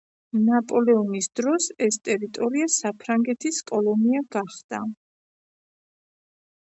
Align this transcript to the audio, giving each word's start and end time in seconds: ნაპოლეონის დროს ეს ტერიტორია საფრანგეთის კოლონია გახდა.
ნაპოლეონის 0.43 1.25
დროს 1.39 1.67
ეს 1.87 1.99
ტერიტორია 2.07 2.69
საფრანგეთის 2.75 3.59
კოლონია 3.73 4.23
გახდა. 4.37 4.81